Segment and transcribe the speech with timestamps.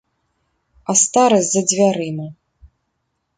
[0.93, 2.27] А старасць за дзвярыма.